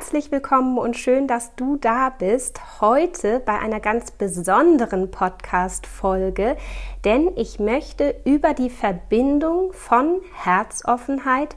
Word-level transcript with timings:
Herzlich 0.00 0.32
willkommen 0.32 0.78
und 0.78 0.96
schön, 0.96 1.26
dass 1.26 1.54
du 1.56 1.76
da 1.76 2.08
bist. 2.08 2.80
Heute 2.80 3.38
bei 3.38 3.58
einer 3.58 3.80
ganz 3.80 4.10
besonderen 4.10 5.10
Podcast-Folge, 5.10 6.56
denn 7.04 7.30
ich 7.36 7.60
möchte 7.60 8.14
über 8.24 8.54
die 8.54 8.70
Verbindung 8.70 9.74
von 9.74 10.22
Herzoffenheit 10.42 11.54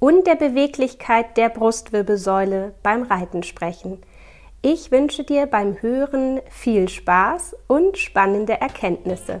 und 0.00 0.26
der 0.26 0.34
Beweglichkeit 0.34 1.36
der 1.36 1.50
Brustwirbelsäule 1.50 2.74
beim 2.82 3.04
Reiten 3.04 3.44
sprechen. 3.44 4.02
Ich 4.60 4.90
wünsche 4.90 5.22
dir 5.22 5.46
beim 5.46 5.80
Hören 5.80 6.40
viel 6.50 6.88
Spaß 6.88 7.54
und 7.68 7.96
spannende 7.96 8.60
Erkenntnisse. 8.60 9.40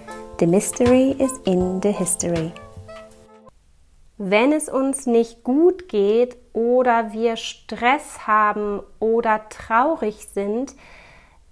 The 0.41 0.47
mystery 0.47 1.11
is 1.19 1.37
in 1.45 1.79
the 1.83 1.91
history. 1.91 2.51
Wenn 4.17 4.51
es 4.53 4.69
uns 4.69 5.05
nicht 5.05 5.43
gut 5.43 5.87
geht 5.87 6.35
oder 6.51 7.13
wir 7.13 7.35
Stress 7.35 8.25
haben 8.25 8.81
oder 8.99 9.47
traurig 9.49 10.25
sind, 10.33 10.73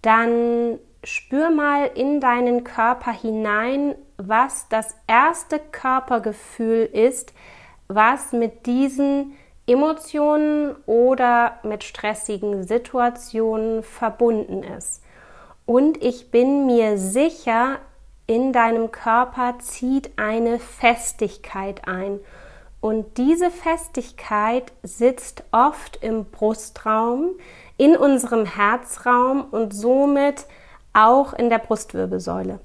dann 0.01 0.79
spür 1.03 1.51
mal 1.51 1.91
in 1.93 2.19
deinen 2.19 2.63
Körper 2.63 3.11
hinein, 3.11 3.93
was 4.17 4.67
das 4.69 4.95
erste 5.05 5.59
Körpergefühl 5.59 6.89
ist, 6.91 7.31
was 7.89 8.31
mit 8.31 8.65
diesen 8.65 9.33
Emotionen 9.67 10.75
oder 10.87 11.59
mit 11.61 11.83
stressigen 11.83 12.63
Situationen 12.63 13.83
verbunden 13.83 14.63
ist. 14.63 15.03
Und 15.67 16.03
ich 16.03 16.31
bin 16.31 16.65
mir 16.65 16.97
sicher, 16.97 17.77
in 18.29 18.53
deinem 18.53 18.91
Körper 18.91 19.55
zieht 19.57 20.11
eine 20.17 20.59
Festigkeit 20.59 21.87
ein. 21.87 22.19
Und 22.79 23.17
diese 23.17 23.49
Festigkeit 23.49 24.71
sitzt 24.83 25.43
oft 25.51 25.97
im 26.03 26.25
Brustraum, 26.25 27.31
in 27.77 27.97
unserem 27.97 28.45
Herzraum 28.45 29.45
und 29.49 29.73
somit 29.73 30.45
auch 30.93 31.33
in 31.33 31.49
der 31.49 31.57
Brustwirbelsäule. 31.57 32.59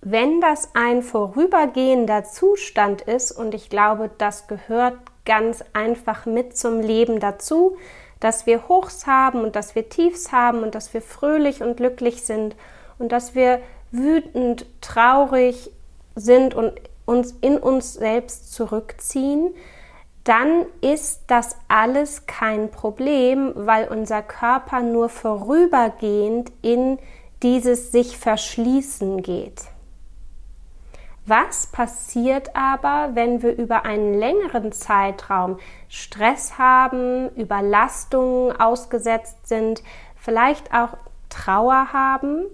Wenn 0.00 0.40
das 0.40 0.70
ein 0.72 1.02
vorübergehender 1.02 2.24
Zustand 2.24 3.02
ist, 3.02 3.30
und 3.30 3.52
ich 3.52 3.68
glaube, 3.68 4.10
das 4.16 4.46
gehört 4.46 4.96
ganz 5.26 5.62
einfach 5.74 6.24
mit 6.24 6.56
zum 6.56 6.80
Leben 6.80 7.20
dazu, 7.20 7.76
dass 8.20 8.46
wir 8.46 8.68
Hochs 8.68 9.06
haben 9.06 9.42
und 9.42 9.54
dass 9.54 9.74
wir 9.74 9.90
Tiefs 9.90 10.32
haben 10.32 10.62
und 10.62 10.74
dass 10.74 10.94
wir 10.94 11.02
fröhlich 11.02 11.62
und 11.62 11.76
glücklich 11.76 12.22
sind 12.22 12.56
und 12.98 13.12
dass 13.12 13.34
wir 13.34 13.60
wütend, 13.92 14.66
traurig 14.80 15.70
sind 16.14 16.54
und 16.54 16.72
uns 17.04 17.32
in 17.40 17.58
uns 17.58 17.94
selbst 17.94 18.52
zurückziehen, 18.52 19.54
dann 20.24 20.66
ist 20.80 21.22
das 21.26 21.56
alles 21.68 22.26
kein 22.26 22.70
Problem, 22.70 23.52
weil 23.54 23.88
unser 23.88 24.22
Körper 24.22 24.80
nur 24.80 25.08
vorübergehend 25.08 26.52
in 26.62 26.98
dieses 27.42 27.90
sich 27.90 28.16
verschließen 28.16 29.22
geht. 29.22 29.62
Was 31.26 31.66
passiert 31.68 32.54
aber, 32.54 33.10
wenn 33.14 33.42
wir 33.42 33.56
über 33.56 33.84
einen 33.84 34.14
längeren 34.14 34.72
Zeitraum 34.72 35.58
Stress 35.88 36.58
haben, 36.58 37.30
Überlastungen 37.36 38.58
ausgesetzt 38.58 39.46
sind, 39.46 39.82
vielleicht 40.16 40.74
auch 40.74 40.96
Trauer 41.28 41.92
haben? 41.92 42.46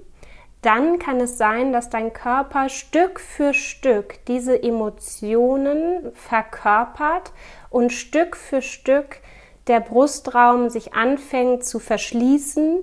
Dann 0.63 0.99
kann 0.99 1.21
es 1.21 1.39
sein, 1.39 1.73
dass 1.73 1.89
dein 1.89 2.13
Körper 2.13 2.69
Stück 2.69 3.21
für 3.21 3.55
Stück 3.55 4.25
diese 4.27 4.61
Emotionen 4.61 6.11
verkörpert 6.15 7.33
und 7.71 7.93
Stück 7.93 8.37
für 8.37 8.61
Stück 8.61 9.21
der 9.69 9.81
Brustraum 9.81 10.69
sich 10.69 10.95
anfängt 10.95 11.65
zu 11.65 11.79
verschließen. 11.79 12.81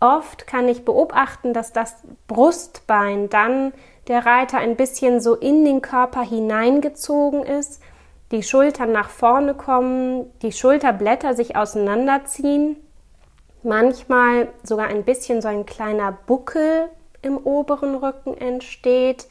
Oft 0.00 0.46
kann 0.46 0.68
ich 0.68 0.84
beobachten, 0.84 1.52
dass 1.52 1.72
das 1.72 1.96
Brustbein 2.26 3.28
dann 3.28 3.72
der 4.08 4.24
Reiter 4.24 4.58
ein 4.58 4.76
bisschen 4.76 5.20
so 5.20 5.34
in 5.34 5.64
den 5.64 5.82
Körper 5.82 6.22
hineingezogen 6.22 7.42
ist, 7.42 7.82
die 8.30 8.42
Schultern 8.42 8.92
nach 8.92 9.10
vorne 9.10 9.54
kommen, 9.54 10.30
die 10.42 10.52
Schulterblätter 10.52 11.34
sich 11.34 11.56
auseinanderziehen 11.56 12.76
manchmal 13.64 14.48
sogar 14.62 14.88
ein 14.88 15.04
bisschen 15.04 15.42
so 15.42 15.48
ein 15.48 15.66
kleiner 15.66 16.12
Buckel 16.12 16.88
im 17.22 17.38
oberen 17.38 17.94
Rücken 17.96 18.36
entsteht 18.36 19.26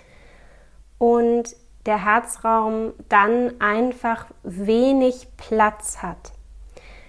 und 0.98 1.56
der 1.86 2.04
Herzraum 2.04 2.94
dann 3.10 3.60
einfach 3.60 4.26
wenig 4.44 5.28
Platz 5.38 6.02
hat. 6.02 6.32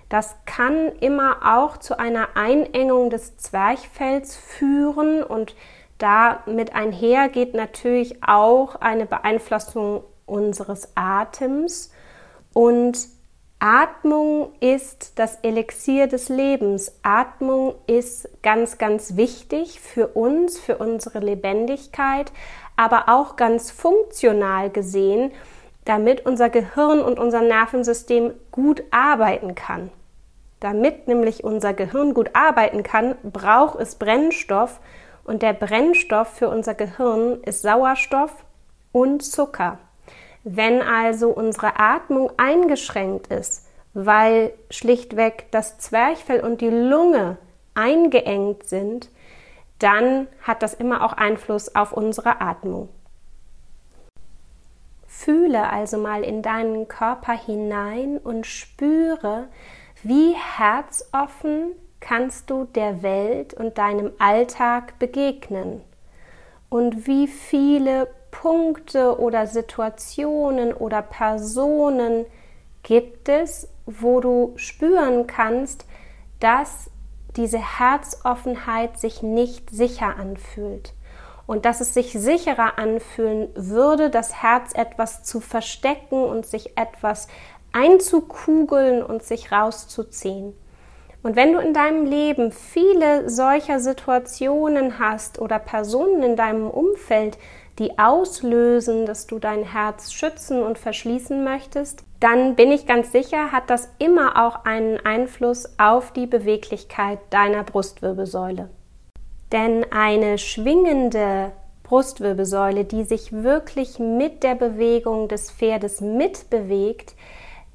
Das 0.09 0.37
kann 0.45 0.93
immer 1.01 1.57
auch 1.57 1.79
zu 1.79 1.99
einer 1.99 2.37
Einengung 2.37 3.11
des 3.11 3.37
Zwerchfells 3.37 4.37
führen 4.37 5.23
und 5.23 5.55
damit 5.99 6.75
einher 6.75 7.29
geht 7.29 7.55
natürlich 7.55 8.23
auch 8.23 8.77
eine 8.77 9.07
Beeinflussung 9.07 10.03
unseres 10.27 10.89
Atems 10.95 11.91
und 12.53 13.09
Atmung 13.59 14.53
ist 14.61 15.19
das 15.19 15.37
Elixier 15.37 16.07
des 16.07 16.29
Lebens. 16.29 16.99
Atmung 17.03 17.75
ist 17.87 18.29
ganz, 18.43 18.77
ganz 18.79 19.17
wichtig 19.17 19.81
für 19.81 20.09
uns, 20.09 20.59
für 20.59 20.77
unsere 20.77 21.21
Lebendigkeit, 21.21 22.31
aber 22.77 23.05
auch 23.09 23.37
ganz 23.37 23.71
funktional 23.71 24.71
gesehen, 24.71 25.33
damit 25.85 26.27
unser 26.27 26.51
Gehirn 26.51 27.01
und 27.01 27.19
unser 27.19 27.41
Nervensystem 27.43 28.35
gut 28.51 28.83
arbeiten 28.91 29.55
kann. 29.55 29.91
Damit 30.61 31.09
nämlich 31.09 31.45
unser 31.45 31.75
Gehirn 31.75 32.15
gut 32.15 32.31
arbeiten 32.35 32.83
kann, 32.83 33.17
braucht 33.23 33.79
es 33.79 33.97
Brennstoff 33.97 34.81
und 35.25 35.43
der 35.43 35.53
Brennstoff 35.53 36.29
für 36.29 36.49
unser 36.49 36.75
Gehirn 36.75 37.43
ist 37.43 37.63
Sauerstoff 37.63 38.45
und 38.93 39.23
Zucker. 39.23 39.79
Wenn 40.45 40.83
also 40.83 41.31
unsere 41.31 41.79
Atmung 41.79 42.31
eingeschränkt 42.37 43.29
ist, 43.29 43.67
weil 43.95 44.53
schlichtweg 44.71 45.47
das 45.51 45.79
Zwerchfell 45.79 46.41
und 46.41 46.61
die 46.61 46.69
Lunge 46.69 47.39
eingeengt 47.75 48.65
sind, 48.65 49.11
dann 49.79 50.29
hat 50.43 50.63
das 50.63 50.75
immer 50.75 51.05
auch 51.05 51.15
Einfluss 51.15 51.75
auf 51.75 51.93
unsere 51.93 52.41
Atmung. 52.41 52.89
Fühle 55.07 55.71
also 55.71 55.97
mal 55.97 56.23
in 56.23 56.43
deinen 56.43 56.89
Körper 56.89 57.33
hinein 57.33 58.19
und 58.19 58.47
spüre, 58.47 59.49
wie 60.03 60.35
herzoffen 60.35 61.73
kannst 62.01 62.51
du 62.51 62.65
der 62.65 63.03
Welt 63.03 63.55
und 63.55 63.79
deinem 63.79 64.13
Alltag 64.19 64.99
begegnen 64.99 65.81
und 66.69 67.07
wie 67.07 67.29
viele 67.29 68.09
Punkte 68.35 69.21
oder 69.21 69.47
Situationen 69.47 70.73
oder 70.73 71.03
Personen 71.03 72.27
gibt 72.83 73.29
es, 73.29 73.69
wo 73.87 74.21
du 74.21 74.53
spüren 74.57 75.29
kannst, 75.29 75.87
dass 76.41 76.91
diese 77.37 77.59
Herzoffenheit 77.59 78.99
sich 78.99 79.23
nicht 79.23 79.71
sicher 79.71 80.17
anfühlt 80.17 80.95
und 81.47 81.65
dass 81.65 81.81
es 81.81 81.95
sich 81.95 82.13
sicherer 82.13 82.79
anfühlen 82.79 83.51
würde, 83.55 84.11
das 84.11 84.43
Herz 84.43 84.75
etwas 84.75 85.23
zu 85.23 85.41
verstecken 85.41 86.25
und 86.25 86.45
sich 86.45 86.77
etwas 86.77 87.29
einzukugeln 87.73 89.03
und 89.03 89.23
sich 89.23 89.53
rauszuziehen. 89.53 90.55
Und 91.23 91.37
wenn 91.37 91.53
du 91.55 91.59
in 91.59 91.73
deinem 91.73 92.05
Leben 92.05 92.53
viele 92.53 93.31
solcher 93.31 93.81
Situationen 93.81 94.99
hast 94.99 95.39
oder 95.39 95.59
Personen 95.59 96.23
in 96.23 96.37
deinem 96.37 96.69
Umfeld, 96.69 97.39
die 97.79 97.99
auslösen, 97.99 99.07
dass 99.07 99.27
du 99.27 99.39
dein 99.39 99.65
Herz 99.65 100.13
schützen 100.13 100.63
und 100.63 100.79
verschließen 100.79 101.43
möchtest, 101.43 102.05
dann 102.21 102.55
bin 102.55 102.71
ich 102.71 102.87
ganz 102.87 103.13
sicher, 103.13 103.53
hat 103.53 103.69
das 103.69 103.91
immer 103.99 104.47
auch 104.47 104.65
einen 104.65 104.99
Einfluss 105.05 105.69
auf 105.79 106.13
die 106.13 106.27
Beweglichkeit 106.27 107.19
deiner 107.31 107.65
Brustwirbelsäule. 107.65 108.71
Denn 109.53 109.85
eine 109.93 110.39
schwingende 110.39 111.53
Brustwirbelsäule, 111.83 112.85
die 112.85 113.05
sich 113.05 113.33
wirklich 113.33 113.99
mit 113.99 114.43
der 114.43 114.55
Bewegung 114.55 115.29
des 115.29 115.51
Pferdes 115.51 116.01
mitbewegt, 116.01 117.15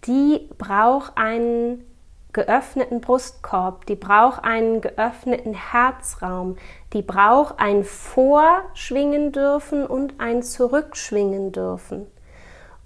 die 0.06 0.50
braucht 0.58 1.18
einen 1.18 1.86
geöffneten 2.34 3.02
Brustkorb, 3.02 3.86
die 3.88 3.96
braucht 3.96 4.44
einen 4.44 4.82
geöffneten 4.82 5.54
Herzraum, 5.54 6.58
die 6.94 7.02
braucht 7.02 7.56
ein 7.58 7.84
Vorschwingen 7.84 9.32
dürfen 9.32 9.86
und 9.86 10.20
ein 10.20 10.44
Zurückschwingen 10.44 11.52
dürfen. 11.52 12.08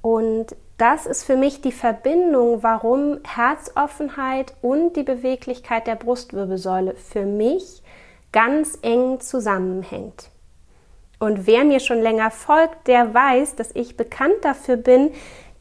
Und 0.01 0.55
das 0.77 1.05
ist 1.05 1.23
für 1.23 1.35
mich 1.35 1.61
die 1.61 1.71
Verbindung, 1.71 2.63
warum 2.63 3.19
Herzoffenheit 3.25 4.53
und 4.61 4.95
die 4.95 5.03
Beweglichkeit 5.03 5.87
der 5.87 5.95
Brustwirbelsäule 5.95 6.95
für 6.95 7.25
mich 7.25 7.83
ganz 8.31 8.79
eng 8.81 9.19
zusammenhängt. 9.19 10.29
Und 11.19 11.47
wer 11.47 11.63
mir 11.63 11.79
schon 11.79 12.01
länger 12.01 12.31
folgt, 12.31 12.87
der 12.87 13.13
weiß, 13.13 13.55
dass 13.55 13.73
ich 13.75 13.95
bekannt 13.95 14.35
dafür 14.41 14.75
bin, 14.75 15.11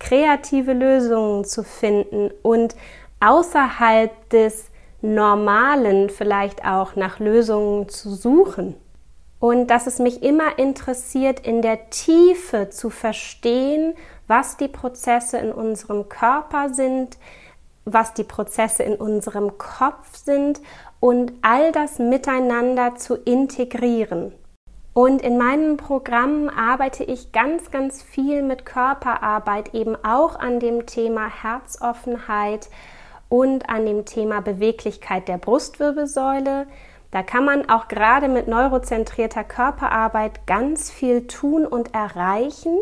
kreative 0.01 0.73
Lösungen 0.73 1.45
zu 1.45 1.63
finden 1.63 2.33
und 2.43 2.75
außerhalb 3.23 4.29
des 4.31 4.67
Normalen 5.01 6.11
vielleicht 6.11 6.65
auch 6.65 6.97
nach 6.97 7.19
Lösungen 7.19 7.89
zu 7.89 8.15
suchen. 8.15 8.75
Und 9.39 9.69
dass 9.69 9.87
es 9.87 9.99
mich 9.99 10.23
immer 10.23 10.59
interessiert, 10.59 11.41
in 11.41 11.63
der 11.63 11.91
Tiefe 11.91 12.71
zu 12.71 12.91
verstehen, 12.91 13.95
was 14.29 14.57
die 14.57 14.69
Prozesse 14.69 15.39
in 15.39 15.51
unserem 15.51 16.09
Körper 16.09 16.73
sind, 16.73 17.19
was 17.85 18.15
die 18.15 18.25
Prozesse 18.25 18.85
in 18.85 18.95
unserem 18.95 19.59
Kopf 19.59 20.17
sind 20.17 20.61
und 21.01 21.33
all 21.43 21.73
das 21.73 21.99
miteinander 21.99 22.95
zu 22.95 23.17
integrieren. 23.17 24.33
Und 24.95 25.23
in 25.23 25.39
meinen 25.39 25.77
Programmen 25.77 26.51
arbeite 26.51 27.03
ich 27.03 27.33
ganz, 27.33 27.71
ganz 27.71 28.03
viel 28.03 28.43
mit 28.43 28.67
Körperarbeit, 28.67 29.75
eben 29.75 29.97
auch 30.05 30.39
an 30.39 30.61
dem 30.61 30.87
Thema 30.87 31.29
Herzoffenheit 31.29 32.69
und 33.33 33.71
an 33.71 33.87
dem 33.87 34.05
Thema 34.05 34.43
Beweglichkeit 34.43 35.27
der 35.27 35.39
Brustwirbelsäule. 35.39 36.67
Da 37.13 37.23
kann 37.23 37.47
man 37.47 37.67
auch 37.71 37.89
gerade 37.89 38.29
mit 38.29 38.47
neurozentrierter 38.47 39.43
Körperarbeit 39.43 40.47
ganz 40.47 40.91
viel 40.91 41.27
tun 41.27 41.65
und 41.65 41.95
erreichen. 41.95 42.77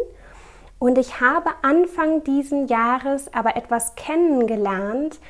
Und 0.81 0.99
ich 0.99 1.21
habe 1.21 1.51
Anfang 1.63 2.25
diesen 2.25 2.67
Jahres 2.67 3.33
aber 3.33 3.55
etwas 3.55 3.95
kennengelernt 3.95 5.21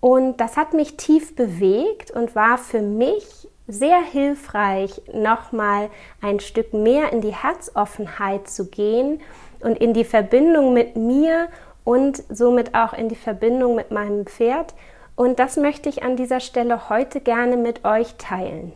und 0.00 0.38
das 0.38 0.56
hat 0.56 0.72
mich 0.72 0.96
tief 0.96 1.36
bewegt 1.36 2.10
und 2.10 2.34
war 2.34 2.56
für 2.56 2.80
mich 2.80 3.48
sehr 3.68 4.00
hilfreich, 4.00 5.02
nochmal 5.12 5.90
ein 6.22 6.40
Stück 6.40 6.72
mehr 6.72 7.12
in 7.12 7.20
die 7.20 7.34
Herzoffenheit 7.34 8.48
zu 8.48 8.70
gehen 8.70 9.20
und 9.60 9.76
in 9.76 9.92
die 9.92 10.04
Verbindung 10.04 10.72
mit 10.72 10.96
mir 10.96 11.48
und 11.84 12.22
somit 12.28 12.74
auch 12.74 12.92
in 12.92 13.08
die 13.08 13.16
Verbindung 13.16 13.74
mit 13.74 13.90
meinem 13.90 14.26
Pferd. 14.26 14.74
Und 15.16 15.38
das 15.38 15.56
möchte 15.56 15.88
ich 15.88 16.02
an 16.02 16.16
dieser 16.16 16.40
Stelle 16.40 16.88
heute 16.88 17.20
gerne 17.20 17.56
mit 17.56 17.84
euch 17.84 18.16
teilen. 18.16 18.72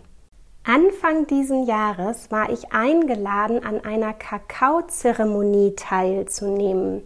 Anfang 0.64 1.26
diesen 1.26 1.66
Jahres 1.66 2.30
war 2.30 2.50
ich 2.50 2.72
eingeladen, 2.72 3.64
an 3.64 3.84
einer 3.84 4.14
Kakaozeremonie 4.14 5.74
teilzunehmen. 5.76 7.02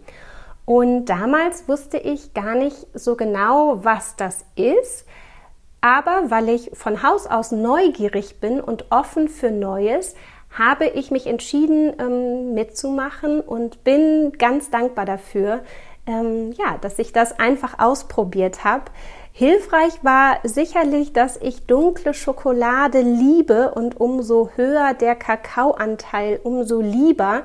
Und 0.64 1.06
damals 1.06 1.68
wusste 1.68 1.96
ich 1.98 2.34
gar 2.34 2.54
nicht 2.54 2.86
so 2.94 3.16
genau, 3.16 3.84
was 3.84 4.16
das 4.16 4.44
ist. 4.54 5.06
Aber 5.80 6.30
weil 6.30 6.48
ich 6.50 6.70
von 6.74 7.02
Haus 7.02 7.26
aus 7.26 7.52
neugierig 7.52 8.40
bin 8.40 8.60
und 8.60 8.86
offen 8.90 9.28
für 9.28 9.50
Neues, 9.50 10.14
habe 10.50 10.86
ich 10.86 11.10
mich 11.10 11.26
entschieden, 11.26 11.94
ähm, 11.98 12.54
mitzumachen 12.54 13.40
und 13.40 13.84
bin 13.84 14.32
ganz 14.38 14.70
dankbar 14.70 15.04
dafür, 15.04 15.60
ähm, 16.08 16.52
ja, 16.52 16.78
dass 16.80 16.98
ich 16.98 17.12
das 17.12 17.38
einfach 17.38 17.78
ausprobiert 17.78 18.64
habe. 18.64 18.84
Hilfreich 19.32 20.02
war 20.02 20.38
sicherlich, 20.42 21.12
dass 21.12 21.36
ich 21.36 21.66
dunkle 21.66 22.14
Schokolade 22.14 23.02
liebe 23.02 23.70
und 23.72 24.00
umso 24.00 24.50
höher 24.56 24.94
der 24.94 25.14
Kakaoanteil, 25.14 26.40
umso 26.42 26.80
lieber. 26.80 27.42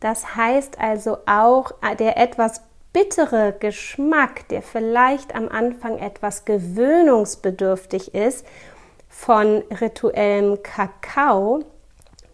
Das 0.00 0.34
heißt 0.34 0.80
also 0.80 1.18
auch 1.26 1.72
äh, 1.82 1.94
der 1.94 2.16
etwas 2.16 2.62
bittere 2.92 3.54
Geschmack, 3.58 4.48
der 4.48 4.62
vielleicht 4.62 5.34
am 5.34 5.48
Anfang 5.48 5.98
etwas 5.98 6.44
gewöhnungsbedürftig 6.44 8.14
ist, 8.14 8.44
von 9.08 9.62
rituellem 9.80 10.62
Kakao, 10.62 11.60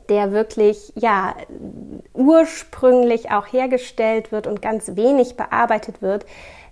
der 0.09 0.33
wirklich 0.33 0.93
ja 0.97 1.35
ursprünglich 2.15 3.31
auch 3.31 3.47
hergestellt 3.47 4.33
wird 4.33 4.47
und 4.47 4.63
ganz 4.63 4.97
wenig 4.97 5.37
bearbeitet 5.37 6.03
wird, 6.03 6.27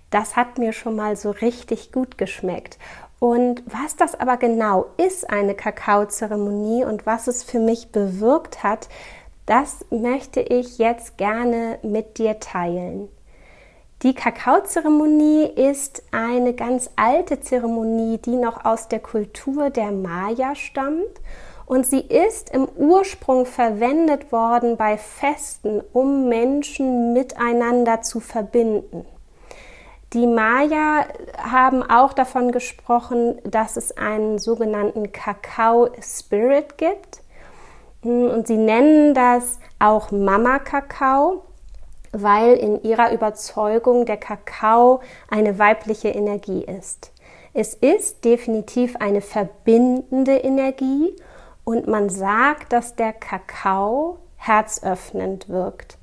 das 0.09 0.35
hat 0.35 0.57
mir 0.57 0.73
schon 0.73 0.95
mal 0.95 1.15
so 1.15 1.31
richtig 1.31 1.91
gut 1.91 2.17
geschmeckt. 2.17 2.77
Und 3.19 3.63
was 3.65 3.95
das 3.95 4.19
aber 4.19 4.37
genau 4.37 4.85
ist, 4.97 5.29
eine 5.29 5.55
Kakaozeremonie 5.55 6.85
und 6.85 7.05
was 7.05 7.27
es 7.27 7.43
für 7.43 7.59
mich 7.59 7.91
bewirkt 7.91 8.63
hat, 8.63 8.89
das 9.45 9.85
möchte 9.89 10.41
ich 10.41 10.77
jetzt 10.77 11.17
gerne 11.17 11.79
mit 11.81 12.17
dir 12.17 12.39
teilen. 12.39 13.09
Die 14.03 14.13
Kakaozeremonie 14.13 15.45
ist 15.45 16.03
eine 16.11 16.53
ganz 16.53 16.91
alte 16.95 17.39
Zeremonie, 17.39 18.19
die 18.19 18.35
noch 18.35 18.63
aus 18.63 18.87
der 18.87 18.99
Kultur 18.99 19.71
der 19.71 19.91
Maya 19.91 20.53
stammt 20.53 21.19
und 21.67 21.85
sie 21.85 21.99
ist 21.99 22.49
im 22.49 22.67
Ursprung 22.75 23.45
verwendet 23.45 24.31
worden 24.31 24.75
bei 24.75 24.97
Festen, 24.97 25.83
um 25.93 26.27
Menschen 26.27 27.13
miteinander 27.13 28.01
zu 28.01 28.19
verbinden. 28.19 29.05
Die 30.13 30.25
Maya 30.25 31.05
haben 31.37 31.83
auch 31.83 32.13
davon 32.13 32.51
gesprochen, 32.51 33.39
dass 33.43 33.77
es 33.77 33.95
einen 33.97 34.39
sogenannten 34.39 35.11
Kakao-Spirit 35.11 36.77
gibt. 36.77 37.21
Und 38.01 38.47
sie 38.47 38.57
nennen 38.57 39.13
das 39.13 39.59
auch 39.79 40.11
Mama-Kakao 40.11 41.43
weil 42.11 42.53
in 42.53 42.83
ihrer 42.83 43.11
Überzeugung 43.11 44.05
der 44.05 44.17
Kakao 44.17 45.01
eine 45.29 45.59
weibliche 45.59 46.09
Energie 46.09 46.63
ist. 46.63 47.11
Es 47.53 47.73
ist 47.73 48.23
definitiv 48.23 48.95
eine 48.97 49.21
verbindende 49.21 50.37
Energie 50.37 51.15
und 51.67 51.85
man 51.85 52.07
sagt, 52.07 52.71
dass 52.71 52.95
der 52.95 53.11
Kakao 53.11 54.19
herzöffnend 54.37 55.49
wirkt. 55.49 55.97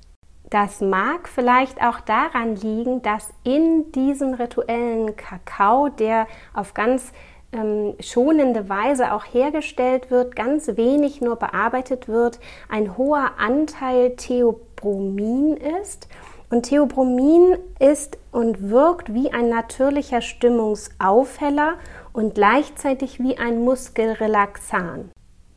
Das 0.50 0.82
mag 0.82 1.26
vielleicht 1.26 1.82
auch 1.82 2.00
daran 2.00 2.54
liegen, 2.54 3.00
dass 3.00 3.32
in 3.44 3.90
diesem 3.92 4.34
rituellen 4.34 5.16
Kakao, 5.16 5.88
der 5.88 6.26
auf 6.52 6.74
ganz 6.74 7.12
ähm, 7.52 7.94
schonende 7.98 8.68
Weise 8.68 9.14
auch 9.14 9.24
hergestellt 9.24 10.10
wird, 10.10 10.36
ganz 10.36 10.76
wenig 10.76 11.22
nur 11.22 11.36
bearbeitet 11.36 12.08
wird, 12.08 12.40
ein 12.68 12.98
hoher 12.98 13.30
Anteil 13.38 14.16
Theobromin 14.16 15.56
ist. 15.56 16.08
Und 16.50 16.64
Theobromin 16.64 17.56
ist 17.78 18.18
und 18.32 18.68
wirkt 18.68 19.14
wie 19.14 19.32
ein 19.32 19.48
natürlicher 19.48 20.20
Stimmungsaufheller 20.20 21.78
und 22.12 22.34
gleichzeitig 22.34 23.18
wie 23.18 23.38
ein 23.38 23.64
Muskelrelaxan. 23.64 25.10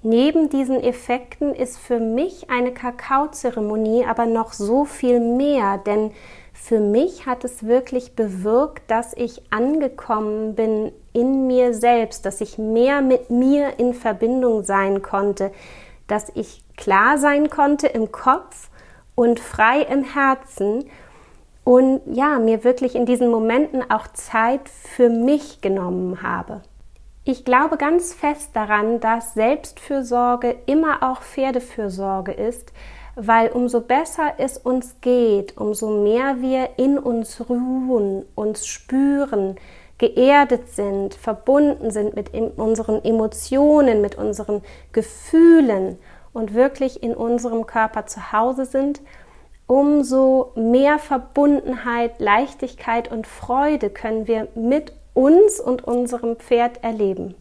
Neben 0.03 0.49
diesen 0.49 0.81
Effekten 0.81 1.55
ist 1.55 1.79
für 1.79 1.99
mich 1.99 2.49
eine 2.49 2.71
Kakaozeremonie 2.71 4.05
aber 4.05 4.25
noch 4.25 4.53
so 4.53 4.85
viel 4.85 5.19
mehr, 5.19 5.79
denn 5.79 6.11
für 6.53 6.79
mich 6.79 7.25
hat 7.25 7.43
es 7.43 7.65
wirklich 7.65 8.15
bewirkt, 8.15 8.89
dass 8.91 9.13
ich 9.13 9.41
angekommen 9.51 10.55
bin 10.55 10.91
in 11.13 11.47
mir 11.47 11.73
selbst, 11.73 12.25
dass 12.25 12.41
ich 12.41 12.57
mehr 12.57 13.01
mit 13.01 13.29
mir 13.29 13.79
in 13.79 13.93
Verbindung 13.93 14.63
sein 14.63 15.01
konnte, 15.01 15.51
dass 16.07 16.31
ich 16.35 16.63
klar 16.75 17.17
sein 17.17 17.49
konnte 17.49 17.87
im 17.87 18.11
Kopf 18.11 18.69
und 19.15 19.39
frei 19.39 19.81
im 19.81 20.03
Herzen 20.03 20.85
und 21.63 22.01
ja, 22.05 22.39
mir 22.39 22.63
wirklich 22.63 22.95
in 22.95 23.05
diesen 23.05 23.29
Momenten 23.29 23.89
auch 23.89 24.07
Zeit 24.07 24.69
für 24.69 25.09
mich 25.09 25.59
genommen 25.61 26.21
habe. 26.21 26.61
Ich 27.29 27.43
glaube 27.43 27.75
ganz 27.75 28.13
fest 28.13 28.51
daran, 28.53 29.01
dass 29.01 29.33
Selbstfürsorge 29.33 30.55
immer 30.65 31.03
auch 31.03 31.21
Pferdefürsorge 31.21 32.31
ist, 32.31 32.71
weil 33.17 33.49
umso 33.49 33.81
besser 33.81 34.35
es 34.37 34.57
uns 34.57 35.01
geht, 35.01 35.57
umso 35.57 35.89
mehr 35.89 36.37
wir 36.39 36.69
in 36.77 36.97
uns 36.97 37.49
ruhen, 37.49 38.23
uns 38.33 38.65
spüren, 38.65 39.57
geerdet 39.97 40.69
sind, 40.69 41.15
verbunden 41.15 41.91
sind 41.91 42.15
mit 42.15 42.29
unseren 42.33 43.03
Emotionen, 43.03 43.99
mit 43.99 44.17
unseren 44.17 44.61
Gefühlen 44.93 45.97
und 46.31 46.53
wirklich 46.53 47.03
in 47.03 47.13
unserem 47.13 47.65
Körper 47.65 48.05
zu 48.05 48.31
Hause 48.31 48.63
sind, 48.65 49.01
umso 49.65 50.53
mehr 50.55 50.97
Verbundenheit, 50.97 52.21
Leichtigkeit 52.21 53.11
und 53.11 53.27
Freude 53.27 53.89
können 53.89 54.27
wir 54.27 54.47
mit 54.55 54.93
uns 55.17 55.59
und 55.59 55.83
unserem 55.83 56.35
Pferd 56.35 56.83
erleben. 56.83 57.33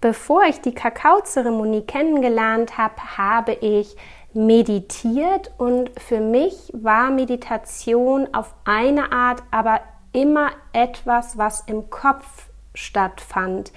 Bevor 0.00 0.42
ich 0.42 0.60
die 0.60 0.74
Kakaozeremonie 0.74 1.82
kennengelernt 1.82 2.76
habe, 2.76 3.16
habe 3.16 3.52
ich 3.52 3.96
meditiert 4.34 5.52
und 5.56 5.90
für 6.00 6.20
mich 6.20 6.72
war 6.74 7.10
Meditation 7.10 8.28
auf 8.34 8.54
eine 8.64 9.12
Art 9.12 9.44
aber 9.52 9.80
immer 10.12 10.50
etwas, 10.72 11.38
was 11.38 11.60
im 11.68 11.90
Kopf 11.90 12.48
stattfand. 12.74 13.72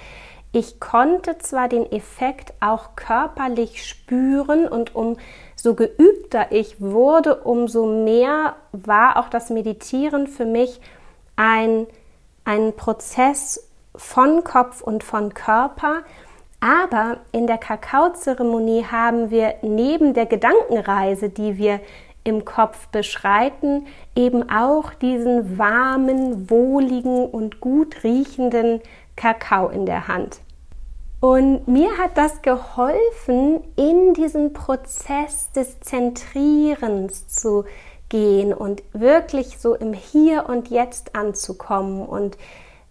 Ich 0.51 0.79
konnte 0.79 1.37
zwar 1.37 1.69
den 1.69 1.89
Effekt 1.91 2.53
auch 2.59 2.95
körperlich 2.95 3.85
spüren 3.85 4.67
und 4.67 4.95
umso 4.95 5.75
geübter 5.75 6.51
ich 6.51 6.81
wurde, 6.81 7.43
umso 7.43 7.85
mehr 7.85 8.55
war 8.71 9.17
auch 9.17 9.29
das 9.29 9.51
Meditieren 9.51 10.25
für 10.25 10.45
mich 10.45 10.81
ein, 11.35 11.85
ein 12.49 12.75
Prozess 12.75 13.69
von 13.95 14.43
Kopf 14.43 14.81
und 14.81 15.03
von 15.03 15.35
Körper. 15.35 16.01
Aber 16.59 17.17
in 17.31 17.45
der 17.45 17.59
Kakaozeremonie 17.59 18.85
haben 18.91 19.29
wir 19.29 19.53
neben 19.61 20.15
der 20.15 20.25
Gedankenreise, 20.25 21.29
die 21.29 21.59
wir 21.59 21.79
im 22.23 22.45
Kopf 22.45 22.87
beschreiten, 22.87 23.85
eben 24.15 24.49
auch 24.49 24.93
diesen 24.95 25.59
warmen, 25.59 26.49
wohligen 26.49 27.27
und 27.27 27.61
gut 27.61 28.03
riechenden 28.03 28.81
Kakao 29.15 29.69
in 29.69 29.85
der 29.85 30.07
Hand. 30.07 30.41
Und 31.21 31.67
mir 31.67 31.97
hat 31.97 32.17
das 32.17 32.41
geholfen, 32.41 33.63
in 33.75 34.13
diesen 34.15 34.53
Prozess 34.53 35.51
des 35.51 35.79
Zentrierens 35.81 37.27
zu 37.27 37.65
gehen 38.09 38.53
und 38.53 38.83
wirklich 38.93 39.59
so 39.59 39.75
im 39.75 39.93
Hier 39.93 40.49
und 40.49 40.69
Jetzt 40.69 41.15
anzukommen. 41.15 42.05
Und 42.05 42.37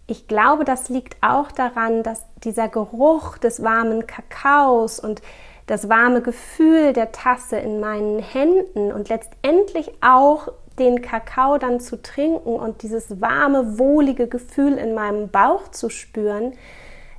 ich 0.07 0.27
glaube, 0.27 0.65
das 0.65 0.89
liegt 0.89 1.17
auch 1.21 1.51
daran, 1.51 2.03
dass 2.03 2.23
dieser 2.43 2.67
Geruch 2.67 3.37
des 3.37 3.61
warmen 3.61 4.07
Kakaos 4.07 4.99
und 4.99 5.21
das 5.67 5.87
warme 5.87 6.21
Gefühl 6.21 6.93
der 6.93 7.11
Tasse 7.11 7.57
in 7.57 7.79
meinen 7.79 8.19
Händen 8.19 8.91
und 8.91 9.09
letztendlich 9.09 9.91
auch 10.01 10.47
den 10.79 11.01
Kakao 11.01 11.57
dann 11.57 11.79
zu 11.79 12.01
trinken 12.01 12.55
und 12.55 12.81
dieses 12.81 13.21
warme, 13.21 13.77
wohlige 13.77 14.27
Gefühl 14.27 14.77
in 14.77 14.95
meinem 14.95 15.29
Bauch 15.29 15.67
zu 15.67 15.89
spüren, 15.89 16.53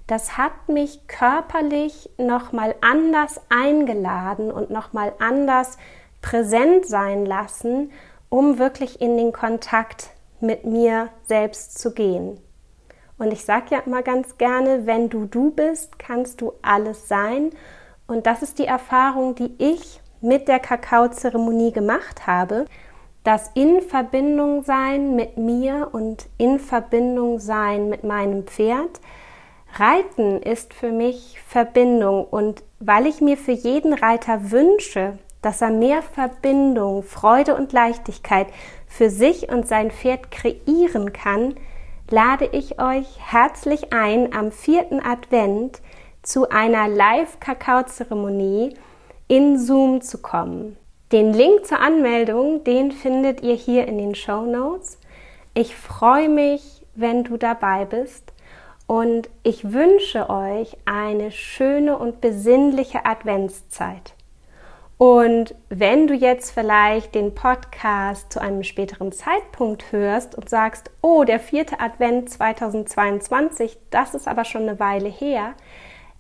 das 0.07 0.37
hat 0.37 0.69
mich 0.69 1.07
körperlich 1.07 2.11
nochmal 2.19 2.75
anders 2.81 3.41
eingeladen 3.49 4.51
und 4.51 4.71
nochmal 4.71 5.13
anders 5.21 5.79
präsent 6.21 6.87
sein 6.87 7.27
lassen, 7.27 7.93
um 8.29 8.59
wirklich 8.59 9.01
in 9.01 9.17
den 9.17 9.33
Kontakt 9.33 10.11
mit 10.41 10.65
mir 10.65 11.09
selbst 11.27 11.79
zu 11.79 11.93
gehen. 11.93 12.39
Und 13.19 13.33
ich 13.33 13.45
sage 13.45 13.67
ja 13.71 13.79
immer 13.81 14.03
ganz 14.03 14.39
gerne, 14.39 14.87
wenn 14.87 15.11
du 15.11 15.27
du 15.27 15.51
bist, 15.51 15.99
kannst 15.99 16.41
du 16.41 16.53
alles 16.63 17.07
sein. 17.07 17.51
Und 18.07 18.27
das 18.27 18.43
ist 18.43 18.59
die 18.59 18.67
Erfahrung, 18.67 19.35
die 19.35 19.55
ich 19.59 20.01
mit 20.23 20.49
der 20.49 20.59
Kakaozeremonie 20.59 21.73
gemacht 21.73 22.27
habe. 22.27 22.65
Das 23.23 23.51
in 23.55 23.83
Verbindung 23.83 24.65
sein 24.65 25.15
mit 25.15 25.37
mir 25.37 25.91
und 25.93 26.27
in 26.39 26.59
Verbindung 26.59 27.39
sein 27.39 27.91
mit 27.91 28.05
meinem 28.05 28.47
Pferd. 28.47 29.01
Reiten 29.75 30.41
ist 30.43 30.73
für 30.73 30.91
mich 30.91 31.39
Verbindung 31.47 32.25
und 32.25 32.63
weil 32.79 33.07
ich 33.07 33.21
mir 33.21 33.37
für 33.37 33.53
jeden 33.53 33.93
Reiter 33.93 34.51
wünsche, 34.51 35.19
dass 35.43 35.63
er 35.63 35.71
mehr 35.71 36.03
Verbindung, 36.03 37.03
Freude 37.03 37.55
und 37.55 37.73
Leichtigkeit 37.73 38.49
für 38.87 39.11
sich 39.11 39.49
und 39.49 39.67
sein 39.67 39.91
Pferd 39.91 40.31
kreieren 40.31 41.13
kann, 41.13 41.55
lade 42.11 42.49
ich 42.53 42.81
euch 42.81 43.07
herzlich 43.19 43.93
ein, 43.93 44.35
am 44.35 44.53
vierten 44.53 45.01
Advent 45.01 45.81
zu 46.23 46.51
einer 46.51 46.89
Live-Kakao-Zeremonie 46.89 48.75
in 49.29 49.59
Zoom 49.59 50.03
zu 50.03 50.19
kommen. 50.19 50.77
Den 51.13 51.33
Link 51.33 51.67
zur 51.67 51.81
Anmeldung, 51.81 52.63
den 52.65 52.93
findet 52.93 53.43
ihr 53.43 53.55
hier 53.55 53.87
in 53.89 53.99
den 53.99 54.15
Show 54.15 54.43
Notes. 54.43 54.99
Ich 55.55 55.75
freue 55.75 56.29
mich, 56.29 56.85
wenn 56.95 57.25
du 57.25 57.37
dabei 57.37 57.85
bist 57.85 58.33
und 58.87 59.31
ich 59.43 59.73
wünsche 59.73 60.29
euch 60.29 60.77
eine 60.85 61.31
schöne 61.31 61.97
und 61.97 62.21
besinnliche 62.21 63.07
Adventszeit. 63.07 64.15
Und 65.01 65.55
wenn 65.71 66.07
du 66.09 66.13
jetzt 66.13 66.51
vielleicht 66.51 67.15
den 67.15 67.35
Podcast 67.35 68.31
zu 68.31 68.39
einem 68.39 68.63
späteren 68.63 69.13
Zeitpunkt 69.13 69.93
hörst 69.93 70.35
und 70.35 70.51
sagst, 70.51 70.91
oh, 71.01 71.25
der 71.25 71.41
vierte 71.41 71.81
Advent 71.81 72.29
2022, 72.29 73.79
das 73.89 74.15
ist 74.15 74.29
aber 74.29 74.45
schon 74.45 74.69
eine 74.69 74.79
Weile 74.79 75.09
her, 75.09 75.55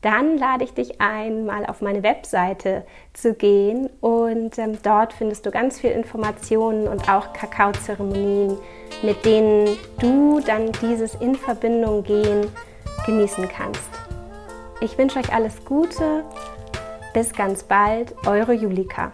dann 0.00 0.38
lade 0.38 0.64
ich 0.64 0.72
dich 0.72 0.98
ein, 0.98 1.44
mal 1.44 1.66
auf 1.66 1.82
meine 1.82 2.02
Webseite 2.02 2.86
zu 3.12 3.34
gehen 3.34 3.90
und 4.00 4.56
ähm, 4.56 4.78
dort 4.82 5.12
findest 5.12 5.44
du 5.44 5.50
ganz 5.50 5.78
viel 5.78 5.90
Informationen 5.90 6.88
und 6.88 7.06
auch 7.10 7.34
Kakaozeremonien, 7.34 8.56
mit 9.02 9.26
denen 9.26 9.76
du 9.98 10.40
dann 10.40 10.72
dieses 10.80 11.16
in 11.16 11.34
Verbindung 11.34 12.02
gehen 12.02 12.46
genießen 13.04 13.46
kannst. 13.46 13.90
Ich 14.80 14.96
wünsche 14.96 15.18
euch 15.18 15.34
alles 15.34 15.66
Gute. 15.66 16.24
Bis 17.12 17.32
ganz 17.32 17.64
bald, 17.64 18.14
eure 18.26 18.52
Julika. 18.52 19.12